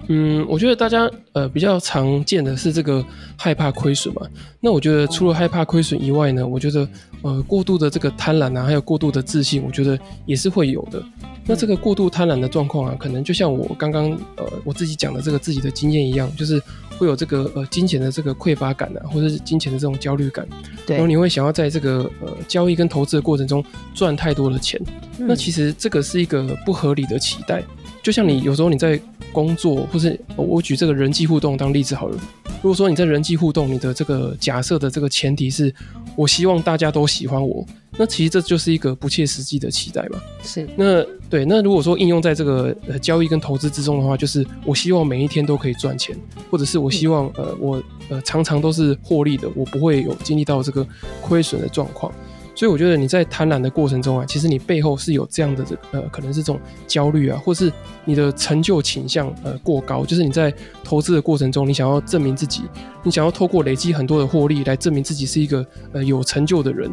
[0.06, 3.04] 嗯，我觉得大家呃比较常见的是这个
[3.36, 4.22] 害怕亏损嘛。
[4.58, 6.88] 那我觉得除了害怕亏损以外呢，我觉得
[7.20, 11.04] 呃过度的这个贪婪啊，还有过度的自信，我觉得也是会有的。
[11.44, 16.58] 那这个过度贪婪的状况啊，可能就像我刚刚呃我自己讲的这个自己的经验一样，就是
[16.98, 20.46] 会有这个呃金钱的这个匮乏感啊，或者是金钱的这种焦虑感。
[20.84, 20.96] 对。
[20.96, 24.80] 然后你会想要在这个呃交易跟投资的过程中赚太多的钱，
[25.18, 25.26] 嗯。
[25.28, 27.62] 那其实这个是一个不合理的期待。
[28.02, 28.98] 就像你有时候你在
[29.32, 32.18] 工作，或是我举这个人际互动当例子好了。
[32.62, 35.72] 如果说你在人际互动，你的这个假设的这个前提是
[36.16, 37.64] 我希望大家都喜欢我。
[37.96, 40.18] 那其实这就是一个不切实际的期待嘛。
[40.42, 40.66] 是。
[40.76, 46.16] 那对，那如果说应用在这个呃交易跟投资之中的话，就是我希望每一天都可以赚钱，
[46.50, 50.86] 或者是我希望呃我呃常常都是获利的，我不会有经历到这个
[51.20, 52.10] 亏损的状况。
[52.54, 57.72] 所以我觉得你在贪婪的过程中啊，其实你背后是有这样的这个呃，可能是这种焦虑啊，或是
[58.04, 62.62] 你的成就倾向呃过高，就是你在投资的过程中，你想要证明自己，
[63.04, 66.90] 你想要透过累积很多的获利来证明自己是一个呃有成就的人。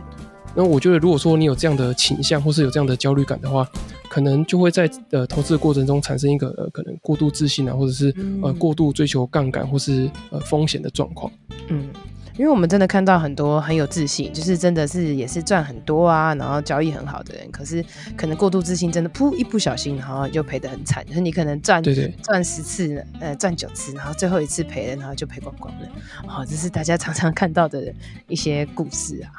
[0.55, 3.69] 那我觉得如果说你有这样的倾向，或是有这样的焦虑感的话，
[4.09, 11.31] 可能就会在呃投资的过程中产生一个呃可能过度自信啊，或者是呃过度追求杠杆或是呃风险的状况。
[11.67, 11.89] 嗯。
[12.37, 17.83] 因为我们真的看到很多很有自信，就是真的是也是赚很多啊，然后交易很好的人，可是
[18.17, 21.05] 可能过度自信，真的噗一不小心，然后就赔得很惨。
[21.05, 21.81] 就是你可能赚
[22.21, 25.87] 赚十次，呃赚九次，然后最后一次赔了，然后就赔光光了。
[26.27, 27.93] 好、哦，这是大家常常看到的
[28.27, 29.31] 一些故事啊。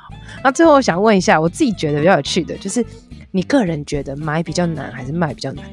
[0.43, 2.83] 那最后我想问一下，我自己觉得比较有趣的，就是
[3.31, 5.65] 你个人觉得买比较难还是卖比较难？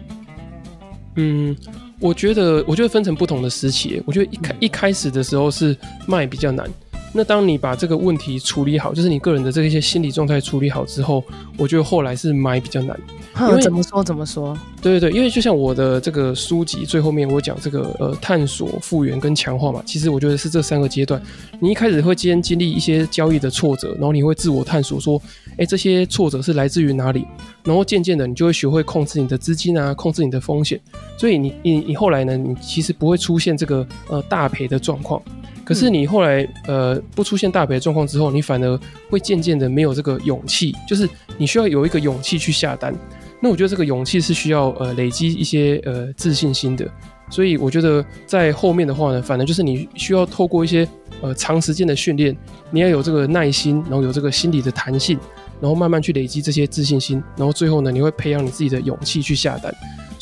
[1.15, 1.55] 嗯，
[2.01, 4.03] 我觉得我觉得分成不同的时期。
[4.05, 6.69] 我觉得一开、嗯、一开始的时候是卖比较难。
[7.15, 11.23] 那当你把这个问题处理好，就是你个人的这些心理状态处理好之后，
[11.57, 12.99] 我觉得后来是买比较难。
[13.39, 14.57] 因为怎么说怎么说？
[14.81, 21.21] 对对对，因为就像我的这个书籍最后面我讲这个呃探索、复原跟强化嘛，其实我觉得是这三个阶段。
[21.59, 25.21] 你一开始会先经历一些交易的挫折，然后你会自我探索说，
[25.57, 27.25] 哎，这些挫折是来自于哪里？
[27.63, 30.79] 然后渐渐的你就会学会控制你的资金啊，控制你的风险。
[31.17, 35.21] 所以你你你后来呢，你其实不会出现这个呃大赔的状况。
[35.63, 42.93] 可是你后来呃不出现大赔的状况之后，你反而会渐渐的没有这个勇气，就是你需要有一个勇气去下单。
[43.39, 46.89] 那我觉得这个勇气是需要呃累积一些呃自信心的。
[47.29, 50.87] 所以我觉得在后面的话呢，反正就是你需要透过一些
[51.21, 52.35] 呃长时间的训练，
[52.69, 55.17] 你要有这个耐心，然后有这个心理的弹性，
[55.59, 59.73] 然后慢慢去累积这些自信心，然后最后呢，你会培养你自己的勇气去下单。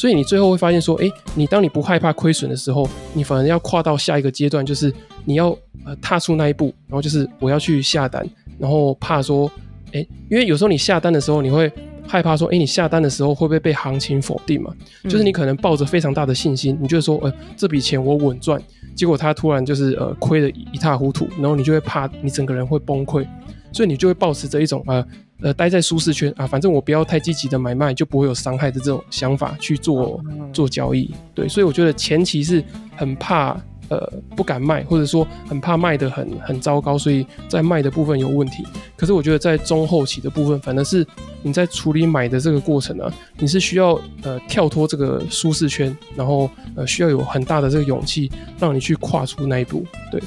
[0.02, 4.92] 所以你最后会发现说，诶，你当你不害怕亏损的时候，你反而要跨到下一个阶段，就是
[5.26, 9.48] 你要呃踏出那一步，然后就是我要去下单，然后怕说，
[9.92, 11.72] 诶，因为有时候你下单的时候，你会
[12.08, 14.74] 害怕说，诶，你下单的时候会不会被行情否定嘛？
[15.04, 18.60] 就是你可能抱着非常大的信心，你就说，呃，这笔钱我稳赚，
[18.96, 23.24] 结果他突然就是呃亏得一塌糊涂，然后你就会怕你整个人会崩溃，
[23.72, 25.06] 所以你就会保持着一种呃。
[25.42, 30.24] 呃，待在舒适圈啊，反正我不要太积极的买卖，就不会有伤害的这种想法去做
[30.54, 31.10] 做交易。
[31.34, 32.64] 对，所以我觉得前期是
[32.96, 38.64] 很怕，呃，不敢卖，或者说很怕卖的很很糟糕，所以在卖的部分有问题。
[38.96, 41.06] 可是我觉得在中后期的部分，反而是
[41.42, 49.84] 你在处理买的这个过程啊，你是需要呃跳脱这个舒适圈，然后呃需要有很大的这个勇气，让你去跨出那一步。
[50.12, 50.22] 对。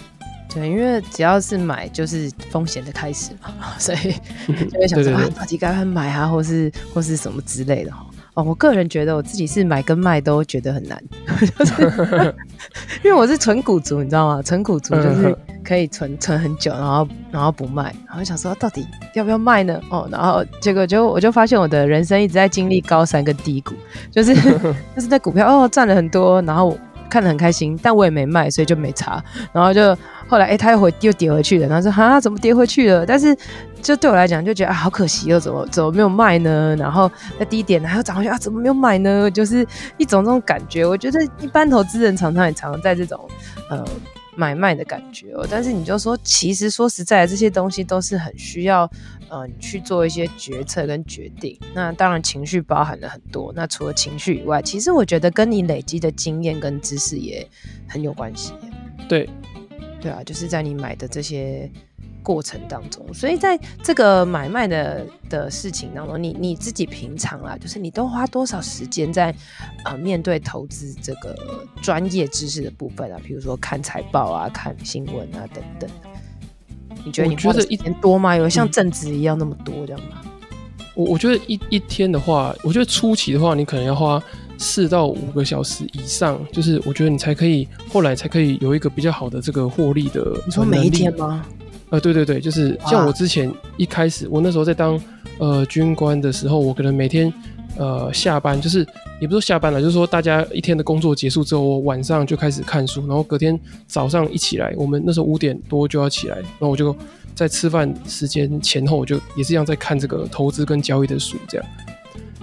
[0.55, 4.14] 对，因为只要是买，就是风险的开始嘛， 所以
[4.71, 8.07] 就会想说啊，到底该不该买啊，或是或是什么之类的哈。
[8.35, 11.01] 哦，我个人觉得我自己是买跟卖都觉得很难，
[11.57, 12.35] 就是
[13.05, 14.43] 因为我是纯股族，你知道吗？
[14.43, 19.81] 纯股族就是可以存存很久，然后然后不卖，然后想说到底要不要卖呢？
[19.88, 23.73] 哦，然后结果就我就发现我的人生一直在经历高山跟低谷，
[24.11, 26.77] 就是就是在股票哦赚了很多，然后
[27.14, 29.22] 看得很开心，但我也没卖，所以就没查，
[29.53, 29.96] 然后就。
[30.27, 31.68] 后来，哎、他，又回又跌回去了。
[31.68, 33.05] 然后说，哈，怎么跌回去了？
[33.05, 33.37] 但是，
[33.83, 36.74] 就对我来讲，就觉得啊，好可惜，哦怎么怎么没有卖呢？
[36.77, 39.31] 然后在低点还要涨回去啊，怎么没有买呢？
[39.31, 39.64] 就是
[39.98, 40.87] 一种这种感觉。
[40.87, 43.20] 我觉得一般投资人常常也常常在这种
[43.68, 43.85] 呃
[44.37, 45.47] 买卖的感觉哦。
[45.51, 48.90] 但是你就说，其实说实在的，这些东西都是很需要
[49.29, 51.59] 呃你去做一些决策跟决定。
[51.75, 53.53] 那当然，情绪包含了很多。
[53.55, 57.47] 那除了情绪以外，其实我觉得跟你累积的经验跟知识也
[57.88, 58.53] 很有关系。
[59.09, 59.29] 对。
[60.01, 61.70] 对啊，就是在你买的这些
[62.25, 69.33] 过程当中，所以在这个买卖的的事情当中，你你自己平常啊，就是你都花多少时间在
[69.85, 71.37] 呃面对投资这个
[71.83, 73.21] 专业知识的部分啊？
[73.23, 75.89] 比如说看财报啊、看新闻啊等等。
[77.05, 78.35] 你觉得你花的一天多吗？
[78.35, 80.23] 有像正职一样那么多这样吗？
[80.95, 84.21] 我我觉得一一天的话，我觉得初期的话，你可能要花。
[84.57, 90.41] 四到五个小时以上，就是我觉得你才可以，后来才可以有一个比较好的这个获利的。
[90.47, 91.45] 你说每一天吗？
[91.95, 95.01] 呃，对对对，就是像我之前一开始，我那时候在当
[95.39, 97.33] 呃军官的时候，我可能每天
[97.79, 98.81] 呃下班，就是
[99.21, 106.97] 也不是说下班了，就是说大家一天的工作结束之后，我晚上就开始看书，然后隔天早上一起来，我们那时候五点多就要起来，然后我就
[107.33, 111.67] 在吃饭时间前后，我就也是一样在看这个投资跟交易的书这样。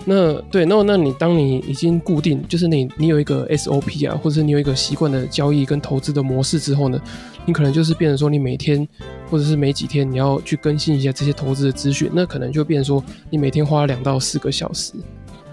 [0.06, 7.00] 那对，那那你当你已经固定，就是你你有一个 SOP 啊，或者是你有一个习惯的交易跟投资的模式之后呢，
[7.46, 8.88] 你可能就是变成说，你每天
[9.30, 14.94] 或者是每几天你要去更新一下这些投资的资讯，那可能就变成说，你每天花两到四个小时。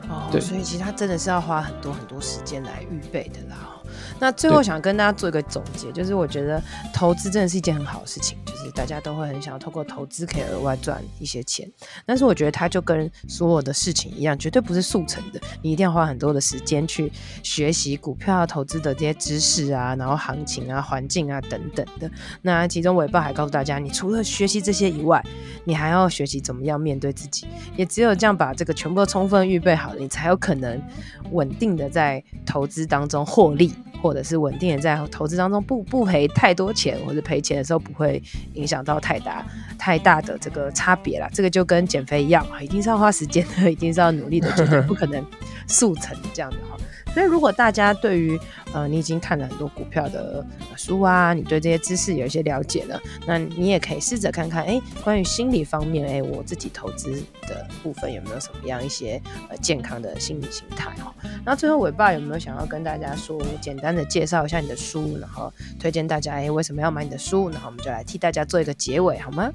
[0.09, 3.78] 哦，对，所以其实它真的是要花很多很多时间来预备的啦。
[4.21, 11.71] 那最后想跟大家做一个总结，就是我觉得投资真的是一件很好的事情，就是大家都会很想要透过投资可以额外赚一些钱。
[12.05, 22.11] 但是我觉得它就跟所有的事情一样，绝对不是速成的，你一定要花很多的时间去学习股票投资的这些知识啊，然后行情啊、环境啊等等的。
[22.43, 25.25] 那其中尾巴还告诉大家，你除了学习这些以外，
[25.65, 27.47] 你还要学习怎么样面对自己。
[27.77, 30.83] 也只有这样把这个全部都充分预备好了，你才有可能
[31.31, 33.73] 稳定的在投资当中获利。
[34.01, 38.23] 或或者是稳定的在投资当中不不赔太多钱，或者赔钱的时候不会
[38.55, 39.45] 影响到太大
[39.79, 41.29] 太大的这个差别啦。
[41.31, 45.23] 这个就跟减肥一样，一定是要花时间的，一定是要努力的，绝对不可能
[45.67, 46.79] 速成这样的哈。
[47.19, 48.39] 所以，如果大家对于
[48.73, 61.13] 呃你已经看了很多股票的书啊，你对这些知识有一些了解了，那你也可以试着看看，哎，关于心理方面，哎，我自己投资的部分有没有什么样一些呃健康的心理心态哈。
[61.45, 67.51] 那最后尾巴有没有想要跟大家说，简单的介绍一下你的书，然后推荐大家，哎，为什么要买你的书？
[67.51, 69.51] 然后我们就来替大家做一个结尾，好吗？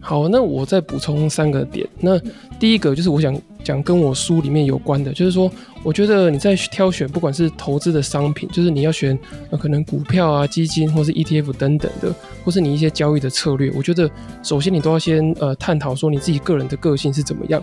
[0.00, 1.86] 好，那我再补充三个点。
[1.98, 2.18] 那
[2.58, 5.50] 第一个就是我想讲跟我书里面有关的，就是说，
[5.82, 9.18] 我觉得你在挑选不管是投资的商品，就是你要选
[9.50, 14.10] 呃可能股票啊、基金或是 ETF 等等的，或是你一些交易的策略，我觉得
[14.42, 17.62] 首先你都要先呃探讨说你自己个人的个性是怎么样。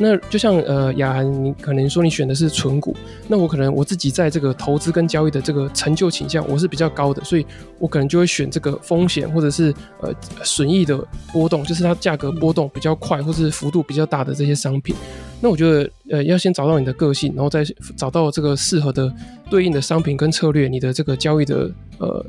[0.00, 7.44] 那就像呃雅涵，你可能说你选的是存股，那我可能我自己在这个投资跟交易的这个成就倾向我是比较高的，所以
[7.80, 10.96] 我可能就会选这个风险或者是呃损益的
[11.32, 14.94] 波动，就是它价格波动比较快或是幅度比较大的这些商品。
[15.40, 17.64] 那我觉得呃要先找到你的个性，然后再
[17.96, 19.12] 找到这个适合的
[19.50, 22.24] 对应的商品跟策略，你的这个交易的呃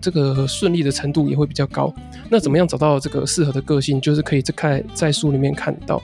[0.00, 1.94] 这个顺利的程度也会比较高。
[2.28, 6.02] 那怎么样找到这个适合的个性，就是可以在看在书里面看到。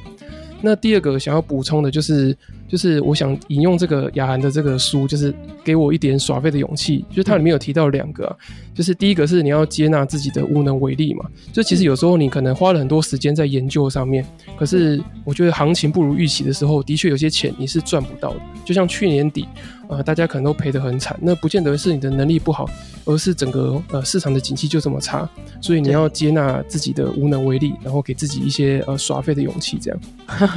[0.62, 2.36] 那第二个想要补充的就是，
[2.68, 7.04] 就是我想引用这个雅涵的这个书，就是给我一点耍废的勇气。
[7.10, 8.34] 就是它里面有提到两个，
[8.72, 11.24] 就是第一个是你要接纳自己的无能为力嘛。
[11.52, 14.24] 就其实有时候你可能花了很多时间在研究上面，
[14.56, 18.40] 可是我觉得行情不如预期的时候，的确有些钱你是赚不到的。
[18.64, 19.46] 就像去年底。
[19.92, 22.68] 呃，大家可能都赔得很惨，那不见得是你的能力不好，
[23.04, 25.28] 而是整个呃市场的景气就这么差，
[25.60, 30.00] 所以你要接纳自己的无能为力，然后给自己一些呃耍废的勇气，这样。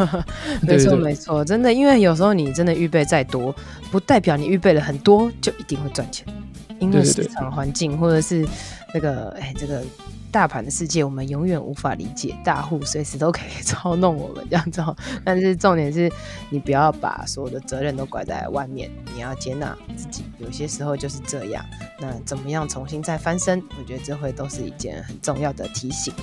[0.63, 3.53] 没错没错，真的，因为有时候你真的预备再多，
[3.91, 6.25] 不代表你预备了很多就一定会赚钱，
[6.79, 8.47] 因为市场环境或者是
[8.93, 9.83] 那个哎这个。
[10.31, 12.35] 大盘的世界，我们永远无法理解。
[12.43, 14.83] 大户随时都可以 操弄我们这样子，
[15.23, 16.11] 但是重点是
[16.49, 20.25] 你不要把所有的责任都拐在外面，你要接纳自己。
[20.38, 21.63] 有些时候就是这样，
[22.01, 23.63] 那怎么样重新再翻身？
[23.79, 26.13] 我觉得这会都是一件很重要的提醒。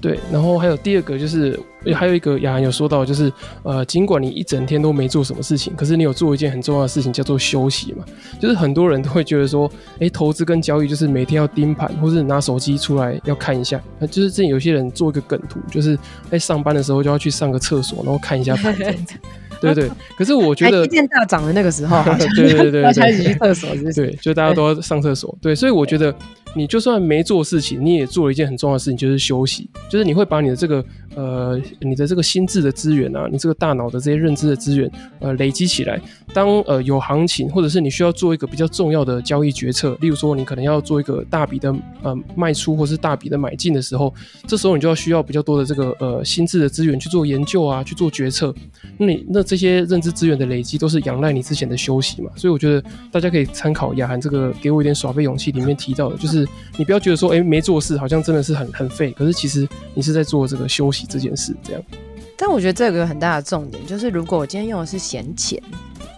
[0.00, 1.58] 对，然后还有第二个就是，
[1.94, 3.30] 还有一个雅涵有说到，就是
[3.62, 8.04] 呃，尽管你一整天都没做什么事情，可是你有做一件很重要的事情，叫做休息嘛。
[8.40, 13.78] 就是很多人都会觉得说，哎，投资跟交易就是每天要盯盘，或是拿手机出来要看一下。
[13.98, 15.98] 那就是这有些人做一个梗图，就是
[16.30, 19.14] 在上班的时候就要去上个厕所，然后看一下盘这样子。
[19.60, 22.02] 对对，可是我觉得，一大涨的那个时候，
[22.34, 24.06] 对对对对，大家一起去厕所是是？
[24.06, 25.36] 对，就大家都要上厕所。
[25.42, 26.14] 对，所以我觉得。
[26.54, 29.68] 你就算没做事情，你也做了一件很重要的事情，就是休息。
[29.88, 30.84] 就是你会把你的这个
[31.14, 36.00] 呃，你的这个心智的资源啊，你这个大脑的这些认知的资源，呃，累积起来。
[36.32, 44.14] 当呃有行情，或者是你需要做一个比较重要的交易决策，例如说你可能要做一个大笔的呃卖出，或是大笔的买进的时候，
[44.46, 48.54] 这时候你就要需要比较多的这个呃心智的资源去做研究啊，去做决策。
[48.96, 52.30] 那你那这些认知资源的累积，都是仰赖你之前的休息嘛。
[52.36, 56.46] 所以我觉得大家可以参考雅涵这个给我一点耍废勇气里面提到的，就是
[56.76, 61.82] 你不要觉得说，哎、没做事好像真的是很很废，可是其实你是在做这个休息这件事，这样。
[62.36, 65.62] 但我觉得这有个很大的重点，就是如果我今天用的是闲钱。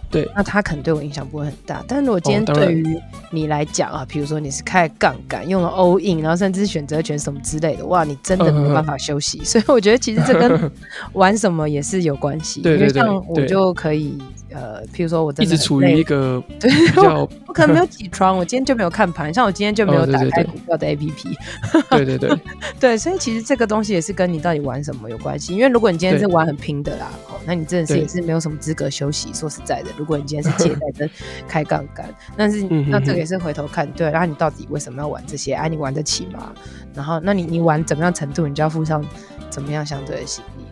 [0.09, 9.43] 对，那他可能对我影响不会很大，但是如果今天对于你来讲啊，比如说你是开杠杆，用了 all in，然后甚至选择权什么之类的，哇，你真的没有办法休息。
[9.43, 10.71] 所以我觉得其实这跟
[11.13, 14.15] 玩什么也是有关系，因为像我就可以。
[14.53, 21.35] 呃，譬如说，我真的一直处于一个 对，我我可能没有起床，我今天就没有看盘，像我今天就没有打开股票的 APP。
[21.89, 22.39] 对对对，
[22.79, 25.53] 对，所以其实这个东西也是跟你到底玩什么有关系。
[25.53, 29.33] 因为如果你今天是玩很拼的啦，哦，那你真的是也是没有什么资格休息。
[29.33, 31.09] 说实在的，如果你今天是借贷跟
[31.47, 35.53] 开杠杆，但是那这个也是回头看，对，然后你到底为什么要玩这些？
[35.53, 36.53] 哎，你玩得起吗？
[36.93, 39.03] 然后，那你你玩怎么样程度，你就要付上
[39.49, 40.62] 怎么样相对的心力。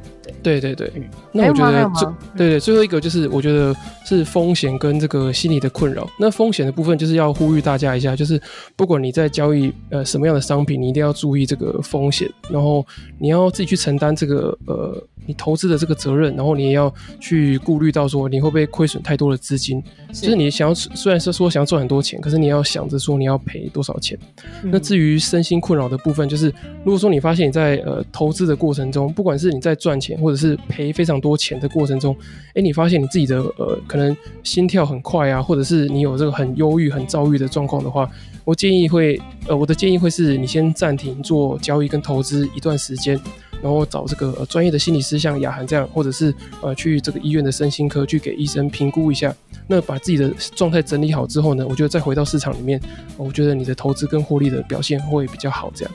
[0.41, 0.89] 对，对对。
[0.89, 3.75] 对，那我觉得最对对最后一个就是我觉得
[4.05, 6.09] 是风险跟这个心理的困扰。
[6.17, 8.41] 那风险的部分就是要呼吁大家一下，就是
[8.75, 12.85] 不管你在交易呃什么样的商品，你一定要注意这个风险，然后
[13.19, 19.81] 你要自己去承担这个呃你投资的这个责任，然后你也要去顾虑到说你会不会亏损太多的资金。
[20.11, 24.19] 是就是你想要虽然是说想要赚很多钱，可是你要想着说你要赔多少钱。
[24.63, 26.47] 嗯、那至于身心困扰的部分，就是
[26.83, 32.13] 如果说你发现你在呃投资的过程中，不管是你在赚钱或者是赔非常多钱的过程中，
[32.49, 38.09] 哎、欸，你发现你自己的呃可能心跳很快啊，或者是你有这个很忧郁、很躁郁的状况的话，
[38.43, 43.17] 我建议会呃我的建议会是你先暂停做交易跟投资一段时间，
[43.61, 49.33] 然后找这个呃专业的心理师像雅涵这样，或者是呃去这个医院的身心科去给医生评估一下。
[49.67, 52.81] 那把自己的状态整理好之后呢，我觉得再回到市场里面，
[53.17, 55.93] 我觉得你的投资跟获利的表现会比较好，这样。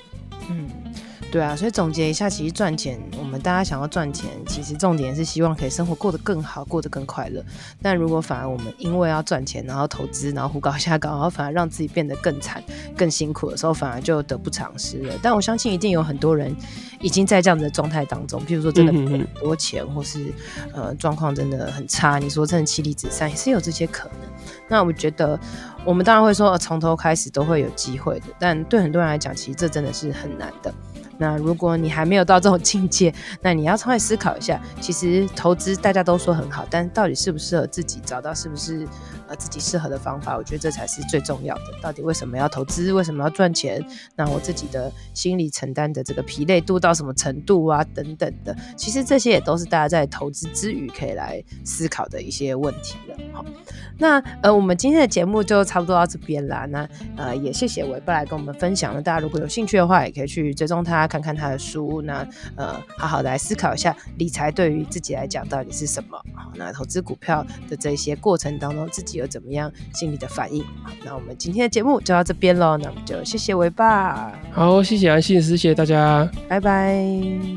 [0.49, 0.67] 嗯。
[1.31, 7.45] 对啊，所以总结一下，其实赚钱，我们大家想要赚钱，其实重点是希望可以生活过得更好，过得更快乐。
[7.83, 12.63] 但如果反而我们因为要赚钱，然后投资，然后胡搞瞎搞，然后反而让自己变得更惨、
[12.97, 15.15] 更辛苦的时候，反而就得不偿失了。
[15.21, 16.55] 但我相信，一定有很多人
[17.01, 20.33] 已经在这样子的状态当中，譬如说真的很多钱，嗯、哼哼或是
[20.73, 24.29] 呃状况真的很差，你说真的妻离子散，也是有这些可能。
[24.69, 25.39] 那我觉得，
[25.85, 28.27] 我们当然会说，从头开始都会有机会的。
[28.39, 30.73] 但对很多人来讲，其实这真的是很难的。
[31.19, 38.87] 那如果你还没有到这种境界，那你要稍微思考一下，其实投资大家都说很好，但到底适不适合自己，找到是不是
[39.29, 41.63] 呃自己适合的方法，我觉得这才是最重要的。
[41.81, 42.93] 到底为什么要投资？
[42.93, 43.85] 为什么要赚钱？
[44.15, 47.85] 那我自己的心理承担的这个疲累度到什么程度啊？
[47.95, 53.17] 等等的，其实这些也都是大家在投资之余可以来思考的一些问题了。
[53.33, 53.45] 好，
[53.99, 56.67] 那呃我们今天的节目就差不多到这边啦。
[56.67, 61.07] 那呃也谢谢韦伯来跟我们分享了，大家如果有兴趣的话，也可以去追踪他。
[61.07, 66.19] 看看他的书，那呃，好好的来思考一下理财对于自己来讲到底是什么？
[66.35, 70.63] 好，那投资股票的这些过程当中，自己有怎么样心理的反应？
[70.85, 74.33] 好，那我们今天的节目就到这边喽，那我们就谢谢韦爸。
[74.53, 77.05] 好，谢谢安信师，谢谢大家，拜拜，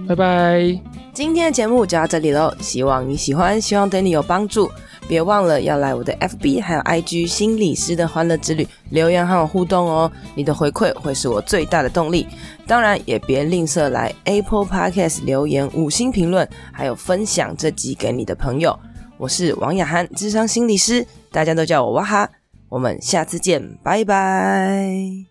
[0.07, 0.82] 拜拜。
[1.14, 4.70] 今天的节目就到这里喽，希望你喜欢，希望对你有帮助。
[5.07, 12.28] 别忘了要来我的 FB 还有 IG 心理师的欢乐之旅留言和我互动哦，你的回馈会是我最大的动力。
[12.68, 18.78] 当然也别吝啬来 Apple Podcast 留言五星评论，还有分享这集给你的朋友。
[19.18, 22.30] 我是王雅涵，智商心理师，大家都叫我哇哈。
[22.70, 25.29] 我们下次见，拜拜。